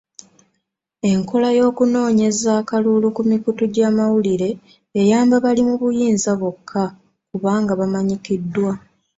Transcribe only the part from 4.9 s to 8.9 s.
eyamba bali mu buyinza bokka kubanga bamanyiddwa.